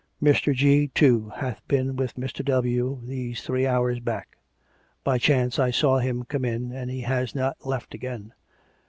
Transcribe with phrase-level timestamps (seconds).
[0.19, 0.51] Mr.
[0.51, 2.43] G., too, hath been with Mr.
[2.43, 3.01] W.
[3.03, 4.35] this three hours back.
[5.03, 8.33] By chance I saw him come in, and he has not yet left again.